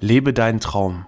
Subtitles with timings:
[0.00, 1.06] Lebe deinen Traum.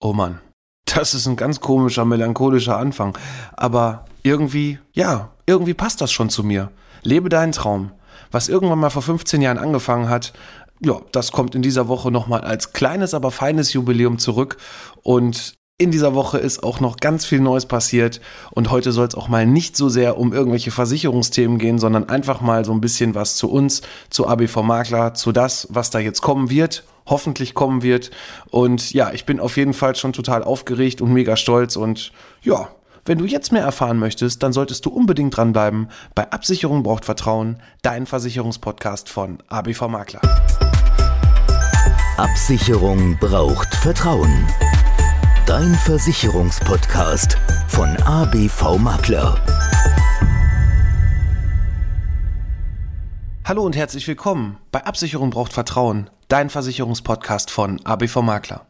[0.00, 0.40] Oh Mann,
[0.84, 3.16] das ist ein ganz komischer, melancholischer Anfang.
[3.52, 6.72] Aber irgendwie, ja, irgendwie passt das schon zu mir.
[7.02, 7.92] Lebe deinen Traum.
[8.32, 10.32] Was irgendwann mal vor 15 Jahren angefangen hat,
[10.80, 14.56] ja, das kommt in dieser Woche nochmal als kleines, aber feines Jubiläum zurück.
[15.02, 19.14] Und in dieser Woche ist auch noch ganz viel Neues passiert und heute soll es
[19.14, 23.14] auch mal nicht so sehr um irgendwelche Versicherungsthemen gehen, sondern einfach mal so ein bisschen
[23.14, 23.80] was zu uns,
[24.10, 28.10] zu ABV Makler, zu das, was da jetzt kommen wird hoffentlich kommen wird.
[28.50, 31.76] Und ja, ich bin auf jeden Fall schon total aufgeregt und mega stolz.
[31.76, 32.68] Und ja,
[33.04, 35.88] wenn du jetzt mehr erfahren möchtest, dann solltest du unbedingt dranbleiben.
[36.14, 40.20] Bei Absicherung braucht Vertrauen, dein Versicherungspodcast von ABV Makler.
[42.16, 44.46] Absicherung braucht Vertrauen.
[45.46, 47.36] Dein Versicherungspodcast
[47.68, 49.36] von ABV Makler.
[53.44, 58.66] Hallo und herzlich willkommen bei Absicherung braucht Vertrauen, dein Versicherungspodcast von ABV Makler.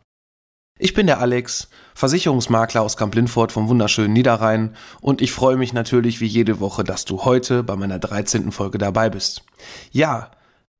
[0.79, 6.23] Ich bin der Alex, Versicherungsmakler aus Kamp-Lindfort vom wunderschönen Niederrhein und ich freue mich natürlich
[6.23, 8.51] wie jede Woche, dass du heute bei meiner 13.
[8.51, 9.45] Folge dabei bist.
[9.93, 10.31] Ja,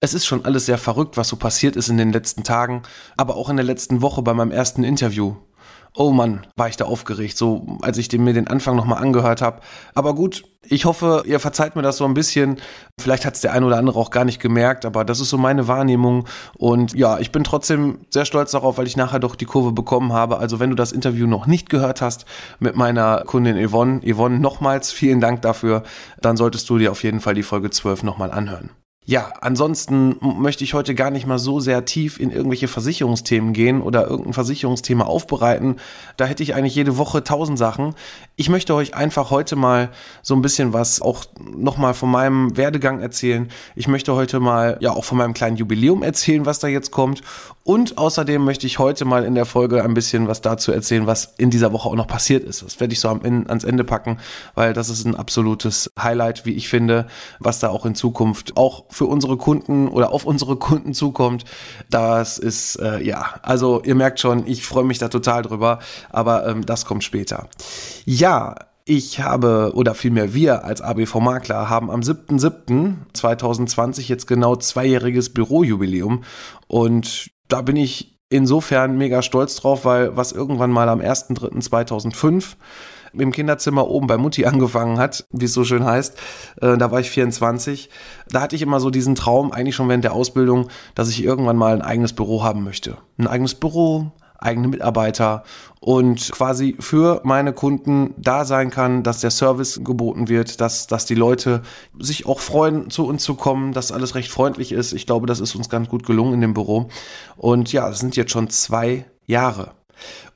[0.01, 2.81] es ist schon alles sehr verrückt, was so passiert ist in den letzten Tagen,
[3.19, 5.37] aber auch in der letzten Woche bei meinem ersten Interview.
[5.95, 9.61] Oh Mann, war ich da aufgeregt, so als ich mir den Anfang nochmal angehört habe.
[9.93, 12.61] Aber gut, ich hoffe, ihr verzeiht mir das so ein bisschen.
[13.01, 15.39] Vielleicht hat es der ein oder andere auch gar nicht gemerkt, aber das ist so
[15.39, 16.27] meine Wahrnehmung.
[16.57, 20.13] Und ja, ich bin trotzdem sehr stolz darauf, weil ich nachher doch die Kurve bekommen
[20.13, 20.39] habe.
[20.39, 22.25] Also wenn du das Interview noch nicht gehört hast
[22.61, 25.83] mit meiner Kundin Yvonne, Yvonne nochmals vielen Dank dafür,
[26.21, 28.71] dann solltest du dir auf jeden Fall die Folge 12 nochmal anhören.
[29.11, 33.83] Ja, ansonsten möchte ich heute gar nicht mal so sehr tief in irgendwelche Versicherungsthemen gehen
[33.83, 35.81] oder irgendein Versicherungsthema aufbereiten.
[36.17, 37.97] Da hätte ich eigentlich jede Woche tausend Sachen.
[38.37, 39.89] Ich möchte euch einfach heute mal
[40.23, 43.49] so ein bisschen was auch nochmal von meinem Werdegang erzählen.
[43.75, 47.23] Ich möchte heute mal ja auch von meinem kleinen Jubiläum erzählen, was da jetzt kommt.
[47.65, 51.35] Und außerdem möchte ich heute mal in der Folge ein bisschen was dazu erzählen, was
[51.37, 52.63] in dieser Woche auch noch passiert ist.
[52.63, 54.19] Das werde ich so ans Ende packen,
[54.55, 57.07] weil das ist ein absolutes Highlight, wie ich finde,
[57.39, 61.47] was da auch in Zukunft auch für unsere Kunden oder auf unsere Kunden zukommt.
[61.89, 65.79] Das ist, äh, ja, also ihr merkt schon, ich freue mich da total drüber,
[66.11, 67.49] aber ähm, das kommt später.
[68.05, 75.33] Ja, ich habe, oder vielmehr wir als ABV Makler haben am 7.7.2020 jetzt genau zweijähriges
[75.33, 76.23] Bürojubiläum
[76.69, 82.57] und da bin ich insofern mega stolz drauf, weil was irgendwann mal am 1.3.2005
[83.13, 86.17] im Kinderzimmer oben bei Mutti angefangen hat, wie es so schön heißt.
[86.61, 87.91] Äh, da war ich 24.
[88.29, 91.57] Da hatte ich immer so diesen Traum, eigentlich schon während der Ausbildung, dass ich irgendwann
[91.57, 92.97] mal ein eigenes Büro haben möchte.
[93.19, 95.45] Ein eigenes Büro, eigene Mitarbeiter
[95.81, 101.05] und quasi für meine Kunden da sein kann, dass der Service geboten wird, dass, dass
[101.05, 101.63] die Leute
[101.99, 104.93] sich auch freuen, zu uns zu kommen, dass alles recht freundlich ist.
[104.93, 106.89] Ich glaube, das ist uns ganz gut gelungen in dem Büro.
[107.37, 109.73] Und ja, es sind jetzt schon zwei Jahre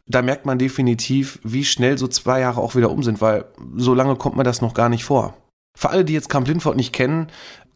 [0.07, 3.95] da merkt man definitiv, wie schnell so zwei Jahre auch wieder um sind, weil so
[3.95, 5.35] lange kommt mir das noch gar nicht vor.
[5.77, 7.29] Für alle, die jetzt Camp Lindford nicht kennen,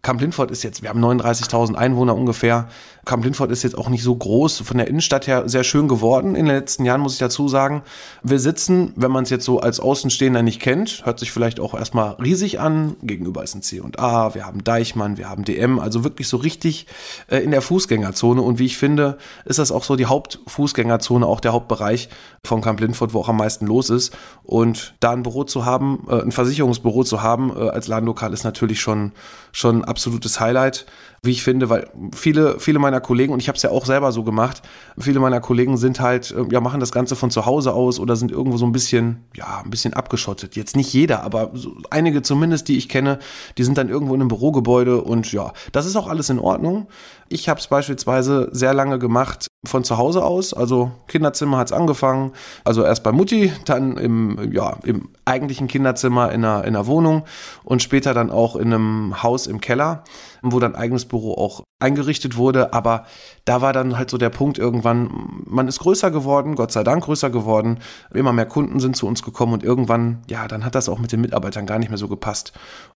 [0.02, 2.68] Camp Lindford ist jetzt, wir haben 39.000 Einwohner ungefähr.
[3.04, 6.36] Camp Lindford ist jetzt auch nicht so groß, von der Innenstadt her sehr schön geworden
[6.36, 7.82] in den letzten Jahren, muss ich dazu sagen.
[8.22, 11.74] Wir sitzen, wenn man es jetzt so als Außenstehender nicht kennt, hört sich vielleicht auch
[11.74, 12.96] erstmal riesig an.
[13.02, 16.86] Gegenüber ist ein C&A, wir haben Deichmann, wir haben DM, also wirklich so richtig
[17.28, 18.40] äh, in der Fußgängerzone.
[18.40, 22.10] Und wie ich finde, ist das auch so die Hauptfußgängerzone, auch der Hauptbereich
[22.44, 24.14] von Camp Lindford, wo auch am meisten los ist.
[24.44, 28.44] Und da ein Büro zu haben, äh, ein Versicherungsbüro zu haben äh, als Ladenlokal ist
[28.44, 29.12] natürlich schon,
[29.50, 30.86] schon absolutes Highlight,
[31.24, 34.12] wie ich finde, weil viele, viele meiner Kollegen, und ich habe es ja auch selber
[34.12, 34.62] so gemacht,
[34.96, 38.14] viele meiner Kollegen sind halt, äh, ja, machen das Ganze von zu Hause aus oder
[38.14, 40.54] sind irgendwo so ein bisschen, ja, ein bisschen abgeschottet.
[40.54, 43.18] Jetzt nicht jeder, aber so einige zumindest, die ich kenne,
[43.58, 46.86] die sind dann irgendwo in einem Bürogebäude und ja, das ist auch alles in Ordnung.
[47.30, 50.54] Ich habe es beispielsweise sehr lange gemacht von zu Hause aus.
[50.54, 52.32] Also Kinderzimmer hat es angefangen.
[52.64, 57.24] Also erst bei Mutti, dann im, ja, im eigentlichen Kinderzimmer in einer, in einer Wohnung
[57.64, 60.04] und später dann auch in einem Haus im Keller.
[60.42, 62.72] Wo dann eigenes Büro auch eingerichtet wurde.
[62.72, 63.04] Aber
[63.44, 67.04] da war dann halt so der Punkt irgendwann, man ist größer geworden, Gott sei Dank
[67.04, 67.78] größer geworden.
[68.12, 71.12] Immer mehr Kunden sind zu uns gekommen und irgendwann, ja, dann hat das auch mit
[71.12, 72.52] den Mitarbeitern gar nicht mehr so gepasst.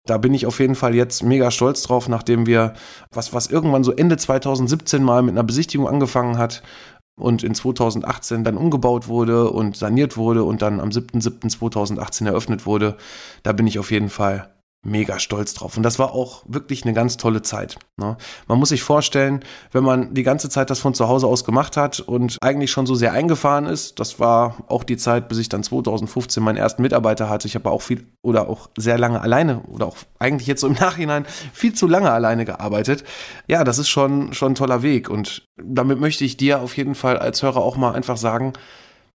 [0.06, 2.74] Da bin ich auf jeden Fall jetzt mega stolz drauf, nachdem wir,
[3.12, 6.62] was, was irgendwann so Ende 2017 mal mit einer Besichtigung angefangen hat,
[7.16, 12.96] und in 2018 dann umgebaut wurde und saniert wurde und dann am 7.7.2018 eröffnet wurde,
[13.42, 14.50] da bin ich auf jeden Fall
[14.84, 15.76] mega stolz drauf.
[15.76, 17.78] Und das war auch wirklich eine ganz tolle Zeit.
[17.96, 18.16] Ne?
[18.48, 19.40] Man muss sich vorstellen,
[19.70, 22.86] wenn man die ganze Zeit das von zu Hause aus gemacht hat und eigentlich schon
[22.86, 26.82] so sehr eingefahren ist, das war auch die Zeit, bis ich dann 2015 meinen ersten
[26.82, 27.46] Mitarbeiter hatte.
[27.46, 30.72] Ich habe auch viel oder auch sehr lange alleine oder auch eigentlich jetzt so im
[30.80, 33.04] Nachhinein viel zu lange alleine gearbeitet.
[33.46, 35.08] Ja, das ist schon, schon ein toller Weg.
[35.08, 38.52] Und damit möchte ich dir auf jeden Fall als Hörer auch mal einfach sagen,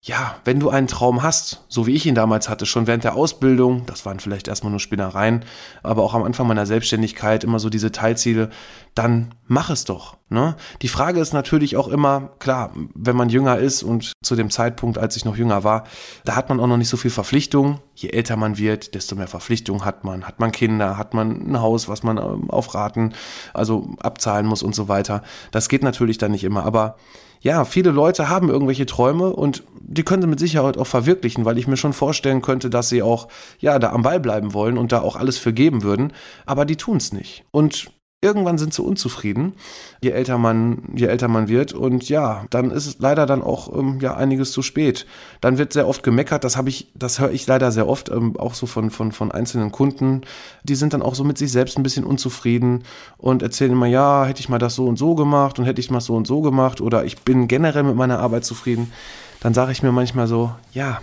[0.05, 3.15] ja, wenn du einen Traum hast, so wie ich ihn damals hatte, schon während der
[3.15, 5.45] Ausbildung, das waren vielleicht erstmal nur Spinnereien,
[5.85, 8.51] aber auch am Anfang meiner Selbstständigkeit immer so diese Teilziele,
[8.97, 10.17] dann mach es doch.
[10.29, 10.57] Ne?
[10.83, 14.99] Die Frage ist natürlich auch immer, klar, wenn man jünger ist und zu dem Zeitpunkt,
[14.99, 15.85] als ich noch jünger war,
[16.25, 17.79] da hat man auch noch nicht so viel Verpflichtung.
[17.95, 20.27] Je älter man wird, desto mehr Verpflichtung hat man.
[20.27, 23.13] Hat man Kinder, hat man ein Haus, was man ähm, auf Raten,
[23.55, 25.23] also abzahlen muss und so weiter.
[25.53, 26.97] Das geht natürlich dann nicht immer, aber
[27.43, 31.59] ja, viele Leute haben irgendwelche Träume und die können sie mit Sicherheit auch verwirklichen, weil
[31.59, 33.29] ich mir schon vorstellen könnte, dass sie auch,
[33.59, 36.13] ja, da am Ball bleiben wollen und da auch alles für geben würden,
[36.47, 37.45] aber die tun es nicht.
[37.51, 37.91] Und
[38.23, 39.53] irgendwann sind sie unzufrieden,
[40.01, 41.75] je älter man, je älter man wird.
[41.75, 45.07] Und ja, dann ist es leider dann auch ähm, ja einiges zu spät.
[45.41, 46.45] Dann wird sehr oft gemeckert.
[46.45, 49.33] Das habe ich, das höre ich leider sehr oft, ähm, auch so von von von
[49.33, 50.23] einzelnen Kunden.
[50.63, 52.85] Die sind dann auch so mit sich selbst ein bisschen unzufrieden
[53.19, 55.91] und erzählen immer, ja, hätte ich mal das so und so gemacht und hätte ich
[55.91, 58.93] mal so und so gemacht oder ich bin generell mit meiner Arbeit zufrieden.
[59.41, 61.01] Dann sage ich mir manchmal so, ja,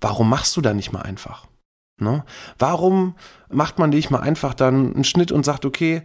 [0.00, 1.46] warum machst du da nicht mal einfach?
[2.00, 2.24] Ne?
[2.58, 3.14] Warum
[3.50, 6.02] macht man nicht mal einfach dann einen Schnitt und sagt, okay,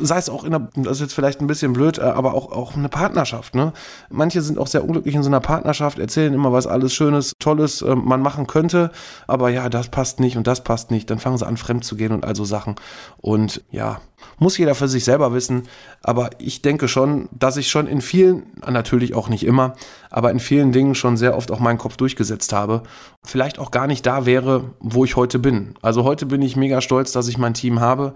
[0.00, 2.52] sei es auch in einer, das ist jetzt vielleicht ein bisschen blöd, äh, aber auch,
[2.52, 3.54] auch eine Partnerschaft.
[3.54, 3.72] Ne?
[4.10, 7.82] Manche sind auch sehr unglücklich in so einer Partnerschaft, erzählen immer, was alles Schönes, Tolles
[7.82, 8.90] äh, man machen könnte,
[9.26, 11.10] aber ja, das passt nicht und das passt nicht.
[11.10, 12.76] Dann fangen sie an, fremd zu gehen und all so Sachen.
[13.20, 14.00] Und ja,
[14.38, 15.64] muss jeder für sich selber wissen.
[16.02, 19.74] Aber ich denke schon, dass ich schon in vielen, natürlich auch nicht immer,
[20.10, 22.82] aber in vielen Dingen schon sehr oft auch meinen Kopf durchgesetzt habe.
[23.22, 25.74] Vielleicht auch gar nicht da wäre, wo ich heute bin.
[25.80, 28.12] Also heute bin ich mega stolz, dass ich mein Team habe,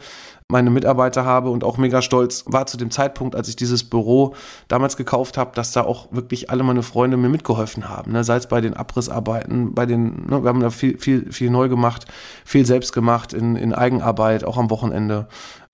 [0.49, 4.35] meine Mitarbeiter habe und auch mega stolz war zu dem Zeitpunkt, als ich dieses Büro
[4.69, 8.13] damals gekauft habe, dass da auch wirklich alle meine Freunde mir mitgeholfen haben.
[8.13, 8.23] Ne?
[8.23, 11.69] Sei es bei den Abrissarbeiten, bei den, ne, wir haben da viel, viel, viel neu
[11.69, 12.07] gemacht,
[12.45, 15.27] viel selbst gemacht in, in Eigenarbeit, auch am Wochenende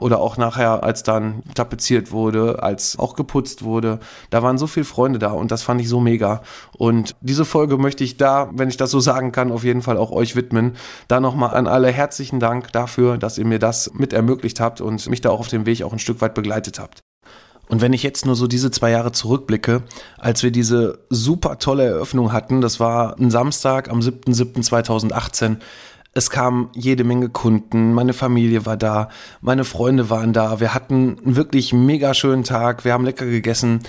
[0.02, 4.00] oder auch nachher, als dann tapeziert wurde, als auch geputzt wurde.
[4.31, 6.43] Da waren so viele Freunde da und das fand ich so mega.
[6.76, 9.96] Und diese Folge möchte ich da, wenn ich das so sagen kann, auf jeden Fall
[9.96, 10.76] auch euch widmen.
[11.08, 15.08] Da nochmal an alle herzlichen Dank dafür, dass ihr mir das mit ermöglicht habt und
[15.08, 17.02] mich da auch auf dem Weg auch ein Stück weit begleitet habt.
[17.69, 19.82] Und wenn ich jetzt nur so diese zwei Jahre zurückblicke,
[20.19, 25.56] als wir diese super tolle Eröffnung hatten, das war ein Samstag am 7.7.2018,
[26.14, 29.08] es kamen jede Menge Kunden, meine Familie war da,
[29.40, 33.80] meine Freunde waren da, wir hatten einen wirklich mega schönen Tag, wir haben lecker gegessen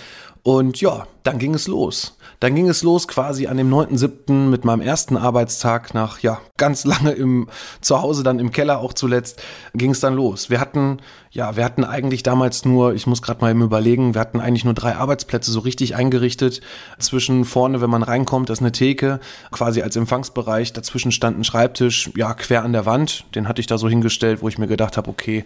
[0.44, 2.18] und ja, dann ging es los.
[2.42, 4.50] Dann ging es los quasi an dem 9.7.
[4.50, 7.48] mit meinem ersten Arbeitstag nach, ja, ganz lange im
[7.80, 9.42] Zuhause, dann im Keller auch zuletzt,
[9.74, 10.50] ging es dann los.
[10.50, 10.98] Wir hatten,
[11.32, 14.66] ja, wir hatten eigentlich damals nur, ich muss gerade mal eben überlegen, wir hatten eigentlich
[14.66, 16.60] nur drei Arbeitsplätze so richtig eingerichtet.
[17.00, 19.22] Zwischen vorne, wenn man reinkommt, das ist eine Theke,
[19.52, 20.74] quasi als Empfangsbereich.
[20.74, 23.24] Dazwischen stand ein Schreibtisch, ja, quer an der Wand.
[23.34, 25.46] Den hatte ich da so hingestellt, wo ich mir gedacht habe, okay,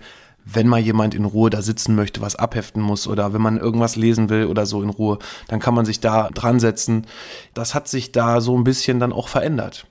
[0.51, 3.96] wenn mal jemand in Ruhe da sitzen möchte, was abheften muss oder wenn man irgendwas
[3.96, 7.06] lesen will oder so in Ruhe, dann kann man sich da dran setzen.
[7.54, 9.88] Das hat sich da so ein bisschen dann auch verändert.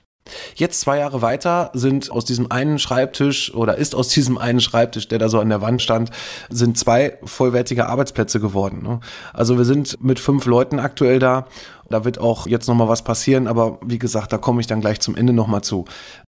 [0.55, 5.07] Jetzt zwei Jahre weiter sind aus diesem einen Schreibtisch oder ist aus diesem einen Schreibtisch,
[5.07, 6.11] der da so an der Wand stand,
[6.49, 8.81] sind zwei vollwertige Arbeitsplätze geworden.
[8.83, 8.99] Ne?
[9.33, 11.47] Also wir sind mit fünf Leuten aktuell da
[11.89, 14.99] da wird auch jetzt nochmal was passieren, aber wie gesagt, da komme ich dann gleich
[14.99, 15.85] zum Ende nochmal zu.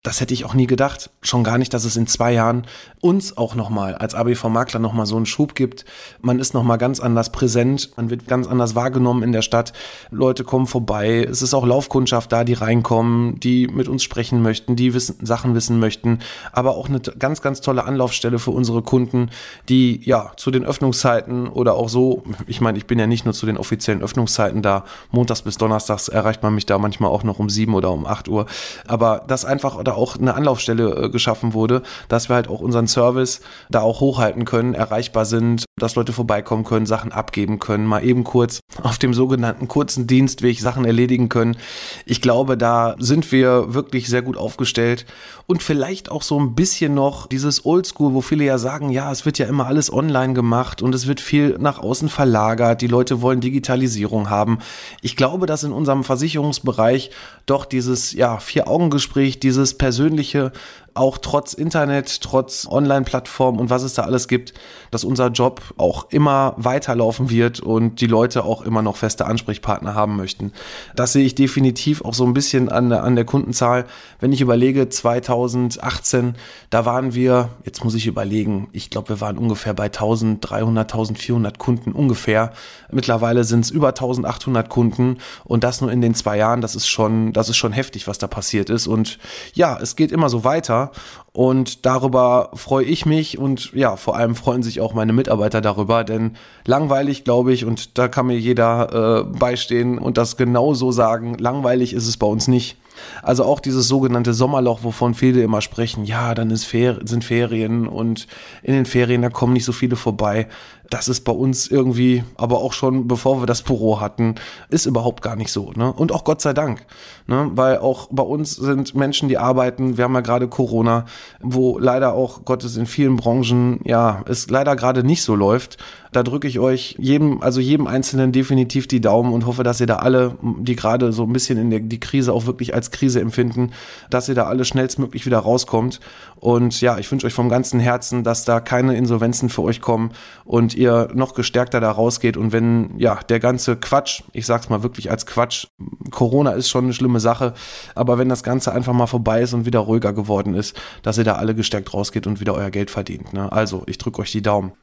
[0.04, 1.10] Das hätte ich auch nie gedacht.
[1.24, 2.68] Schon gar nicht, dass es in zwei Jahren
[3.02, 5.84] uns auch nochmal als ABV-Makler nochmal so einen Schub gibt.
[6.22, 9.74] Man ist nochmal ganz anders präsent, man wird ganz anders wahrgenommen in der Stadt.
[10.12, 11.24] Leute kommen vorbei.
[11.24, 15.56] Es ist auch Laufkundschaft da, die reinkommen, die mit uns sprechen möchten, die wissen, Sachen
[15.56, 16.20] wissen möchten.
[16.52, 19.32] Aber auch eine ganz, ganz tolle Anlaufstelle für unsere Kunden,
[19.70, 23.34] die ja zu den Öffnungszeiten oder auch so, ich meine, ich bin ja nicht nur
[23.34, 27.40] zu den offiziellen Öffnungszeiten da, montags bis donnerstags erreicht man mich da manchmal auch noch
[27.40, 28.46] um sieben oder um acht Uhr.
[28.86, 32.88] Aber dass einfach da auch eine Anlaufstelle äh, geschaffen wurde, dass wir halt auch unseren
[32.88, 38.04] Service da auch hochhalten können, erreichbar sind, dass Leute vorbeikommen können, Sachen abgeben können, mal
[38.04, 41.58] eben kurz auf dem sogenannten kurzen Dienstweg Sachen erledigen können.
[42.06, 45.06] Ich glaube, da sind wir wirklich sehr gut aufgestellt
[45.48, 49.26] und vielleicht auch so ein bisschen noch dieses Oldschool, wo viele ja sagen, ja, es
[49.26, 52.82] wird ja immer alles online gemacht und es wird viel nach außen verlagert.
[52.82, 54.60] Die Leute wollen Digitalisierung haben.
[55.02, 57.12] Ich glaube, dass in unserem Versicherungsbereich
[57.46, 60.54] doch dieses ja, Vier-Augen-Gespräch, dieses persönliche
[60.96, 64.54] auch trotz Internet, trotz Online-Plattform und was es da alles gibt,
[64.92, 69.94] dass unser Job auch immer weiterlaufen wird und die Leute auch immer noch feste Ansprechpartner
[69.94, 70.54] haben möchten.
[70.96, 73.86] Das sehe ich definitiv auch so ein bisschen an, an der Kundenzahl.
[74.22, 76.36] Wenn ich überlege, 2018,
[76.70, 81.60] da waren wir, jetzt muss ich überlegen, ich glaube, wir waren ungefähr bei 1300, 1400
[81.60, 82.54] Kunden ungefähr.
[82.90, 86.62] Mittlerweile sind es über 1800 Kunden und das nur in den zwei Jahren.
[86.62, 88.88] Das ist schon, das ist schon heftig, was da passiert ist.
[88.88, 89.20] Und
[89.54, 90.85] ja, es geht immer so weiter.
[91.32, 96.04] Und darüber freue ich mich und ja, vor allem freuen sich auch meine Mitarbeiter darüber,
[96.04, 101.38] denn langweilig, glaube ich, und da kann mir jeder äh, beistehen und das genauso sagen,
[101.38, 102.78] langweilig ist es bei uns nicht.
[103.22, 108.28] Also auch dieses sogenannte Sommerloch, wovon viele immer sprechen, ja, dann Fer sind Ferien und
[108.64, 110.48] in den Ferien, da kommen nicht so viele vorbei.
[110.90, 114.36] Das ist bei uns irgendwie, aber auch schon bevor wir das Büro hatten,
[114.70, 115.72] ist überhaupt gar nicht so.
[115.76, 115.92] Ne?
[115.92, 116.86] Und auch Gott sei Dank,
[117.28, 117.52] ne?
[117.56, 119.98] weil auch bei uns sind Menschen, die arbeiten.
[119.98, 121.06] Wir haben ja gerade Corona,
[121.42, 125.78] wo leider auch Gottes in vielen Branchen, ja, es leider gerade nicht so läuft.
[126.12, 129.88] Da drücke ich euch jedem, also jedem Einzelnen definitiv die Daumen und hoffe, dass ihr
[129.88, 133.20] da alle, die gerade so ein bisschen in der die Krise auch wirklich als Krise
[133.20, 133.72] empfinden,
[134.10, 136.00] dass ihr da alle schnellstmöglich wieder rauskommt.
[136.38, 140.12] Und ja, ich wünsche euch vom ganzen Herzen, dass da keine Insolvenzen für euch kommen
[140.46, 142.38] und ihr noch gestärkter da rausgeht.
[142.38, 145.68] Und wenn ja der ganze Quatsch, ich sag's mal wirklich als Quatsch,
[146.12, 147.54] Corona ist schon eine schlimme Sache,
[147.96, 151.24] aber wenn das Ganze einfach mal vorbei ist und wieder ruhiger geworden ist, dass ihr
[151.24, 153.34] da alle gestärkt rausgeht und wieder euer Geld verdient.
[153.34, 153.52] Ne?
[153.52, 154.74] Also, ich drücke euch die Daumen.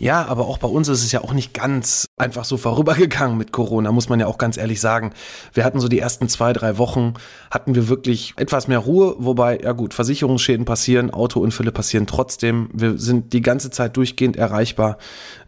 [0.00, 3.50] Ja, aber auch bei uns ist es ja auch nicht ganz einfach so vorübergegangen mit
[3.50, 5.12] Corona, muss man ja auch ganz ehrlich sagen.
[5.52, 7.14] Wir hatten so die ersten zwei, drei Wochen,
[7.50, 12.70] hatten wir wirklich etwas mehr Ruhe, wobei, ja gut, Versicherungsschäden passieren, Autounfälle passieren trotzdem.
[12.72, 14.98] Wir sind die ganze Zeit durchgehend erreichbar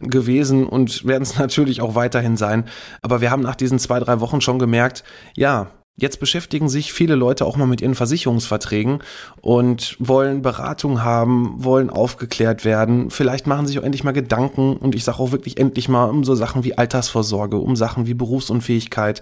[0.01, 2.65] gewesen und werden es natürlich auch weiterhin sein.
[3.01, 7.13] Aber wir haben nach diesen zwei, drei Wochen schon gemerkt, ja, Jetzt beschäftigen sich viele
[7.13, 9.03] Leute auch mal mit ihren Versicherungsverträgen
[9.39, 13.11] und wollen Beratung haben, wollen aufgeklärt werden.
[13.11, 16.23] Vielleicht machen sich auch endlich mal Gedanken und ich sage auch wirklich endlich mal um
[16.23, 19.21] so Sachen wie Altersvorsorge, um Sachen wie Berufsunfähigkeit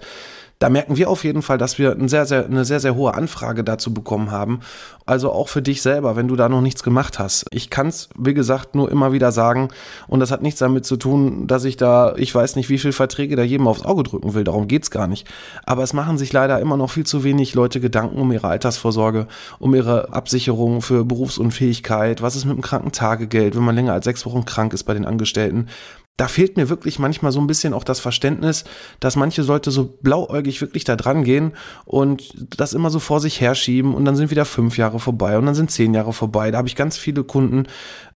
[0.60, 3.14] da merken wir auf jeden Fall, dass wir eine sehr, sehr, eine sehr, sehr hohe
[3.14, 4.60] Anfrage dazu bekommen haben.
[5.06, 7.46] Also auch für dich selber, wenn du da noch nichts gemacht hast.
[7.50, 9.70] Ich kann es, wie gesagt, nur immer wieder sagen.
[10.06, 12.92] Und das hat nichts damit zu tun, dass ich da, ich weiß nicht, wie viele
[12.92, 14.44] Verträge da jedem aufs Auge drücken will.
[14.44, 15.26] Darum geht's gar nicht.
[15.64, 19.28] Aber es machen sich leider immer noch viel zu wenig Leute Gedanken um ihre Altersvorsorge,
[19.60, 22.20] um ihre Absicherung für Berufsunfähigkeit.
[22.20, 25.06] Was ist mit dem Krankentagegeld, wenn man länger als sechs Wochen krank ist bei den
[25.06, 25.68] Angestellten?
[26.16, 28.64] Da fehlt mir wirklich manchmal so ein bisschen auch das Verständnis,
[29.00, 31.52] dass manche Leute so blauäugig wirklich da dran gehen
[31.86, 35.46] und das immer so vor sich herschieben und dann sind wieder fünf Jahre vorbei und
[35.46, 36.50] dann sind zehn Jahre vorbei.
[36.50, 37.66] Da habe ich ganz viele Kunden,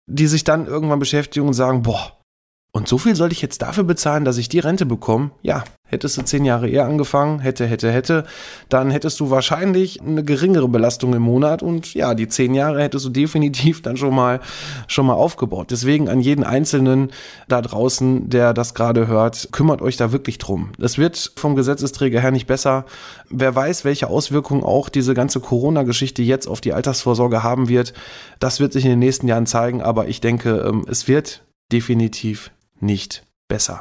[0.07, 2.21] die sich dann irgendwann beschäftigen und sagen, boah,
[2.73, 5.33] und so viel soll ich jetzt dafür bezahlen, dass ich die Rente bekomme?
[5.43, 8.25] Ja, hättest du zehn Jahre eher angefangen, hätte, hätte, hätte,
[8.69, 13.05] dann hättest du wahrscheinlich eine geringere Belastung im Monat und ja, die zehn Jahre hättest
[13.05, 14.41] du definitiv dann schon mal,
[14.87, 15.71] schon mal aufgebaut.
[15.71, 17.11] Deswegen an jeden Einzelnen
[17.49, 20.73] da draußen, der das gerade hört, kümmert euch da wirklich drum.
[20.81, 22.85] Es wird vom Gesetzesträger her nicht besser.
[23.29, 27.93] Wer weiß, welche Auswirkungen auch diese ganze Corona-Geschichte jetzt auf die Altersvorsorge haben wird,
[28.39, 31.43] das wird sich in den nächsten Jahren zeigen, aber ich denke, ähm, es wird
[31.73, 33.81] definitiv nicht besser.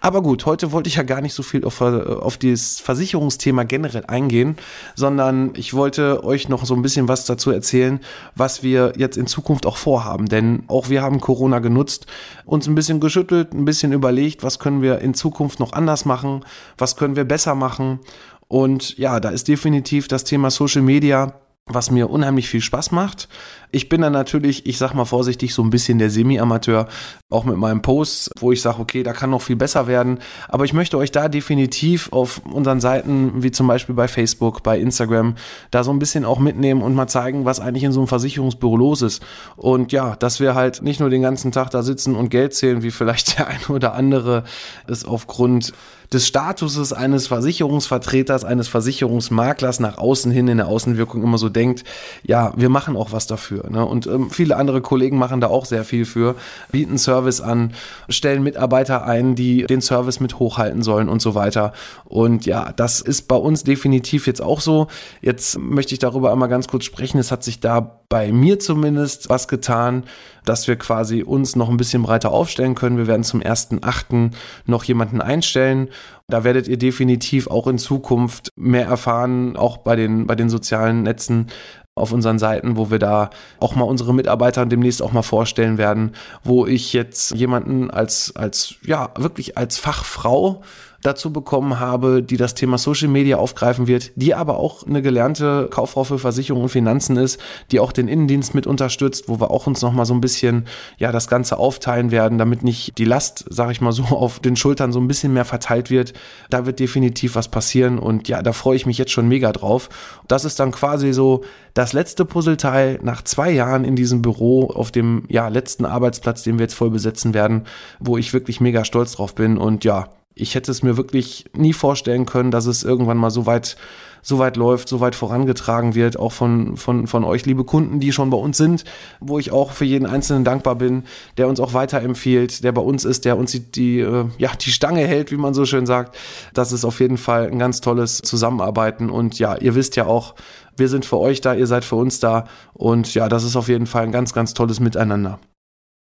[0.00, 3.64] Aber gut, heute wollte ich ja gar nicht so viel auf, äh, auf das Versicherungsthema
[3.64, 4.56] generell eingehen,
[4.94, 8.00] sondern ich wollte euch noch so ein bisschen was dazu erzählen,
[8.34, 10.26] was wir jetzt in Zukunft auch vorhaben.
[10.26, 12.06] Denn auch wir haben Corona genutzt,
[12.44, 16.44] uns ein bisschen geschüttelt, ein bisschen überlegt, was können wir in Zukunft noch anders machen,
[16.78, 18.00] was können wir besser machen.
[18.48, 23.28] Und ja, da ist definitiv das Thema Social Media was mir unheimlich viel Spaß macht.
[23.70, 26.88] Ich bin dann natürlich, ich sag mal vorsichtig, so ein bisschen der Semi-Amateur,
[27.30, 30.18] auch mit meinen Posts, wo ich sage, okay, da kann noch viel besser werden.
[30.48, 34.78] Aber ich möchte euch da definitiv auf unseren Seiten, wie zum Beispiel bei Facebook, bei
[34.78, 35.36] Instagram,
[35.70, 38.76] da so ein bisschen auch mitnehmen und mal zeigen, was eigentlich in so einem Versicherungsbüro
[38.76, 39.22] los ist.
[39.56, 42.82] Und ja, dass wir halt nicht nur den ganzen Tag da sitzen und Geld zählen,
[42.82, 44.42] wie vielleicht der eine oder andere
[44.88, 45.72] es aufgrund
[46.12, 51.84] des Statuses eines Versicherungsvertreters, eines Versicherungsmaklers nach außen hin in der Außenwirkung immer so denkt,
[52.22, 53.70] ja, wir machen auch was dafür.
[53.70, 53.84] Ne?
[53.84, 56.36] Und ähm, viele andere Kollegen machen da auch sehr viel für,
[56.70, 57.72] bieten Service an,
[58.08, 61.72] stellen Mitarbeiter ein, die den Service mit hochhalten sollen und so weiter.
[62.04, 64.88] Und ja, das ist bei uns definitiv jetzt auch so.
[65.20, 67.18] Jetzt möchte ich darüber einmal ganz kurz sprechen.
[67.18, 70.04] Es hat sich da bei mir zumindest was getan,
[70.44, 72.98] dass wir quasi uns noch ein bisschen breiter aufstellen können.
[72.98, 74.32] Wir werden zum 1.8.
[74.66, 75.88] noch jemanden einstellen.
[76.28, 81.02] Da werdet ihr definitiv auch in Zukunft mehr erfahren, auch bei den, bei den sozialen
[81.02, 81.48] Netzen
[81.94, 83.28] auf unseren Seiten, wo wir da
[83.60, 88.76] auch mal unsere Mitarbeiter demnächst auch mal vorstellen werden, wo ich jetzt jemanden als, als,
[88.82, 90.62] ja, wirklich als Fachfrau
[91.02, 95.68] dazu bekommen habe, die das Thema Social Media aufgreifen wird, die aber auch eine gelernte
[95.70, 97.40] Kauffrau für Versicherung und Finanzen ist,
[97.72, 100.66] die auch den Innendienst mit unterstützt, wo wir auch uns noch mal so ein bisschen
[100.98, 104.56] ja das Ganze aufteilen werden, damit nicht die Last, sage ich mal so, auf den
[104.56, 106.12] Schultern so ein bisschen mehr verteilt wird.
[106.50, 109.88] Da wird definitiv was passieren und ja, da freue ich mich jetzt schon mega drauf.
[110.28, 111.42] Das ist dann quasi so
[111.74, 116.58] das letzte Puzzleteil nach zwei Jahren in diesem Büro auf dem ja letzten Arbeitsplatz, den
[116.58, 117.64] wir jetzt voll besetzen werden,
[117.98, 119.58] wo ich wirklich mega stolz drauf bin.
[119.58, 123.46] Und ja, ich hätte es mir wirklich nie vorstellen können, dass es irgendwann mal so
[123.46, 123.76] weit,
[124.22, 128.12] so weit läuft, so weit vorangetragen wird, auch von, von, von euch, liebe Kunden, die
[128.12, 128.84] schon bei uns sind,
[129.20, 131.04] wo ich auch für jeden Einzelnen dankbar bin,
[131.36, 134.70] der uns auch weiterempfiehlt, der bei uns ist, der uns die, die, äh, ja, die
[134.70, 136.16] Stange hält, wie man so schön sagt.
[136.54, 139.10] Das ist auf jeden Fall ein ganz tolles Zusammenarbeiten.
[139.10, 140.34] Und ja, ihr wisst ja auch,
[140.76, 142.44] wir sind für euch da, ihr seid für uns da.
[142.72, 145.38] Und ja, das ist auf jeden Fall ein ganz, ganz tolles Miteinander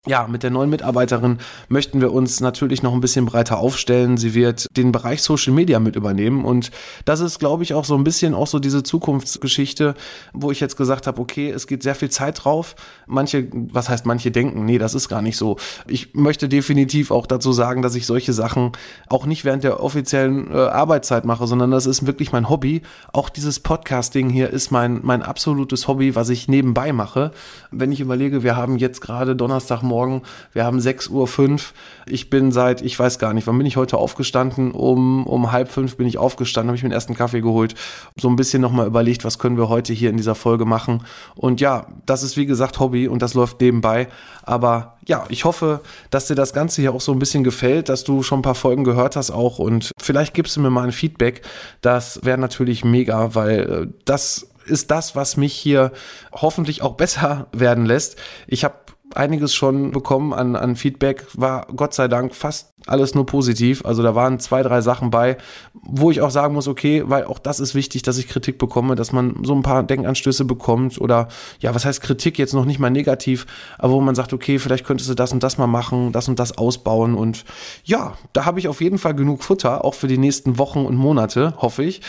[0.07, 1.39] ja, mit der neuen Mitarbeiterin
[1.69, 4.17] möchten wir uns natürlich noch ein bisschen breiter aufstellen.
[4.17, 6.71] Sie wird den Bereich Social Media mit übernehmen und
[7.05, 9.95] das ist, glaube ich, auch so ein bisschen auch so diese Zukunftsgeschichte,
[10.33, 12.77] wo ich jetzt gesagt habe, okay, es geht sehr viel Zeit drauf.
[13.07, 15.57] Manche, was heißt manche denken, nee, das ist gar nicht so.
[15.89, 18.73] Ich möchte definitiv auch dazu sagen, dass ich solche Sachen
[19.09, 22.83] auch nicht während der offiziellen äh, Arbeitszeit mache, sondern das ist wirklich mein Hobby.
[23.13, 27.33] Auch dieses Podcasting hier ist mein, mein absolutes Hobby, was ich nebenbei mache.
[27.73, 30.23] Wenn ich überlege, wir haben jetzt gerade Donnerstagmorgen Morgen.
[30.53, 31.59] Wir haben 6.05 Uhr.
[32.07, 34.71] Ich bin seit, ich weiß gar nicht, wann bin ich heute aufgestanden?
[34.73, 37.75] Um, um halb fünf bin ich aufgestanden, habe ich mir den ersten Kaffee geholt.
[38.17, 41.05] So ein bisschen nochmal überlegt, was können wir heute hier in dieser Folge machen.
[41.35, 44.09] Und ja, das ist wie gesagt Hobby und das läuft nebenbei.
[44.43, 45.81] Aber ja, ich hoffe,
[46.11, 48.55] dass dir das Ganze hier auch so ein bisschen gefällt, dass du schon ein paar
[48.55, 51.43] Folgen gehört hast auch und vielleicht gibst du mir mal ein Feedback.
[51.81, 55.93] Das wäre natürlich mega, weil äh, das ist das, was mich hier
[56.33, 58.17] hoffentlich auch besser werden lässt.
[58.47, 58.75] Ich habe
[59.15, 63.85] einiges schon bekommen an, an Feedback, war Gott sei Dank fast alles nur positiv.
[63.85, 65.37] Also da waren zwei, drei Sachen bei,
[65.75, 68.95] wo ich auch sagen muss, okay, weil auch das ist wichtig, dass ich Kritik bekomme,
[68.95, 71.29] dass man so ein paar Denkanstöße bekommt oder
[71.61, 73.47] ja, was heißt Kritik jetzt noch nicht mal negativ,
[73.79, 76.39] aber wo man sagt, okay, vielleicht könntest du das und das mal machen, das und
[76.39, 77.45] das ausbauen und
[77.85, 80.97] ja, da habe ich auf jeden Fall genug Futter, auch für die nächsten Wochen und
[80.97, 82.01] Monate, hoffe ich.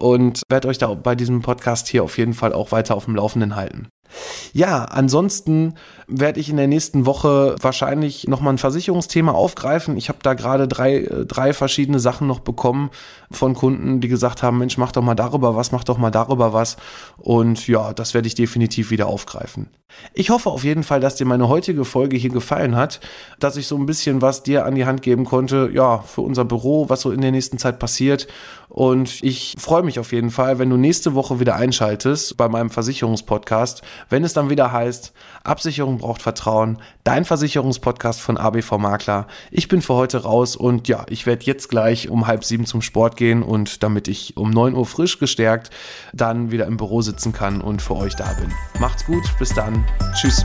[0.00, 3.16] Und werde euch da bei diesem Podcast hier auf jeden Fall auch weiter auf dem
[3.16, 3.88] Laufenden halten.
[4.52, 5.74] Ja, ansonsten
[6.10, 9.96] werde ich in der nächsten Woche wahrscheinlich nochmal ein Versicherungsthema aufgreifen.
[9.96, 12.90] Ich habe da gerade drei, äh, drei verschiedene Sachen noch bekommen
[13.30, 16.52] von Kunden, die gesagt haben, Mensch, mach doch mal darüber was, mach doch mal darüber
[16.52, 16.76] was.
[17.18, 19.68] Und ja, das werde ich definitiv wieder aufgreifen.
[20.14, 23.00] Ich hoffe auf jeden Fall, dass dir meine heutige Folge hier gefallen hat,
[23.38, 26.44] dass ich so ein bisschen was dir an die Hand geben konnte, ja, für unser
[26.44, 28.26] Büro, was so in der nächsten Zeit passiert.
[28.68, 32.70] Und ich freue mich auf jeden Fall, wenn du nächste Woche wieder einschaltest bei meinem
[32.70, 39.26] Versicherungspodcast, wenn es dann wieder heißt, Absicherung braucht Vertrauen, dein Versicherungspodcast von ABV Makler.
[39.50, 42.82] Ich bin für heute raus und ja, ich werde jetzt gleich um halb sieben zum
[42.82, 45.70] Sport gehen und damit ich um neun Uhr frisch gestärkt
[46.12, 48.52] dann wieder im Büro sitzen kann und für euch da bin.
[48.80, 49.84] Macht's gut, bis dann.
[50.14, 50.44] Tschüss.